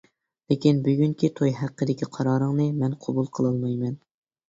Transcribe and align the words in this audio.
لېكىن، 0.53 0.79
بۈگۈنكى 0.87 1.29
توي 1.41 1.55
ھەققىدىكى 1.59 2.09
قارارىڭنى 2.19 2.69
مەن 2.83 3.01
قوبۇل 3.07 3.33
قىلالمايمەن. 3.41 3.99